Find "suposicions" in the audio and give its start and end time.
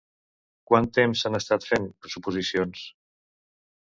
2.15-2.87